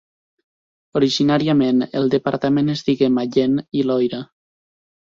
[0.99, 4.27] Originàriament, el departament es digué Mayenne i Loira.